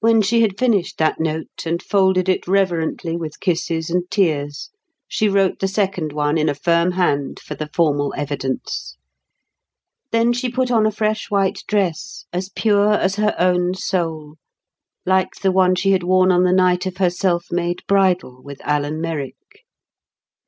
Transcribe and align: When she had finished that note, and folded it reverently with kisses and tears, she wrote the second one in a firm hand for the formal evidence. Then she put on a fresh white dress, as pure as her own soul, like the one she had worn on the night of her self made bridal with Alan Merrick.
When 0.00 0.20
she 0.20 0.40
had 0.40 0.58
finished 0.58 0.98
that 0.98 1.20
note, 1.20 1.62
and 1.64 1.80
folded 1.80 2.28
it 2.28 2.48
reverently 2.48 3.16
with 3.16 3.38
kisses 3.38 3.88
and 3.88 4.02
tears, 4.10 4.70
she 5.06 5.28
wrote 5.28 5.60
the 5.60 5.68
second 5.68 6.12
one 6.12 6.36
in 6.36 6.48
a 6.48 6.56
firm 6.56 6.90
hand 6.90 7.38
for 7.38 7.54
the 7.54 7.70
formal 7.72 8.12
evidence. 8.16 8.96
Then 10.10 10.32
she 10.32 10.48
put 10.48 10.72
on 10.72 10.86
a 10.86 10.90
fresh 10.90 11.30
white 11.30 11.62
dress, 11.68 12.24
as 12.32 12.48
pure 12.48 12.94
as 12.94 13.14
her 13.14 13.36
own 13.38 13.74
soul, 13.74 14.38
like 15.06 15.36
the 15.36 15.52
one 15.52 15.76
she 15.76 15.92
had 15.92 16.02
worn 16.02 16.32
on 16.32 16.42
the 16.42 16.52
night 16.52 16.84
of 16.86 16.96
her 16.96 17.08
self 17.10 17.44
made 17.52 17.86
bridal 17.86 18.42
with 18.42 18.60
Alan 18.64 19.00
Merrick. 19.00 19.60